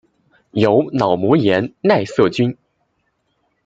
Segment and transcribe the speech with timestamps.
[0.53, 2.57] 由脑膜炎奈瑟菌。